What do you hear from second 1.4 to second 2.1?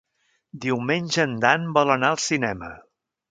Dan vol